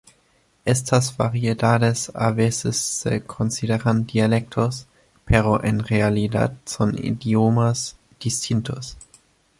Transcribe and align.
Estas 0.65 1.15
variedades 1.19 2.11
a 2.15 2.31
veces 2.31 2.75
se 2.75 3.21
consideran 3.21 4.07
dialectos, 4.07 4.87
pero 5.25 5.63
en 5.63 5.77
realidad 5.81 6.53
son 6.65 6.97
idiomas 6.97 7.97
distintos. 8.19 8.97